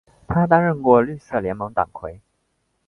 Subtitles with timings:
[0.27, 2.19] 他担任过绿色联盟党魁。